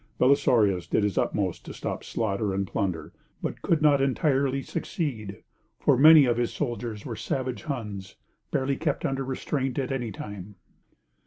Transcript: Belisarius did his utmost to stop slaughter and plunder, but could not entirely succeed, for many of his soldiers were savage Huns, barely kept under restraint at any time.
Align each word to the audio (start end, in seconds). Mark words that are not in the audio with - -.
Belisarius 0.19 0.87
did 0.87 1.03
his 1.03 1.15
utmost 1.19 1.63
to 1.65 1.75
stop 1.75 2.03
slaughter 2.03 2.55
and 2.55 2.65
plunder, 2.65 3.13
but 3.43 3.61
could 3.61 3.83
not 3.83 4.01
entirely 4.01 4.63
succeed, 4.63 5.43
for 5.79 5.95
many 5.95 6.25
of 6.25 6.37
his 6.37 6.51
soldiers 6.51 7.05
were 7.05 7.15
savage 7.15 7.61
Huns, 7.65 8.15
barely 8.49 8.77
kept 8.77 9.05
under 9.05 9.23
restraint 9.23 9.77
at 9.77 9.91
any 9.91 10.11
time. 10.11 10.55